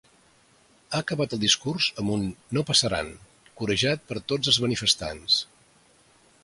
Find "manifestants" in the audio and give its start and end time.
4.67-5.39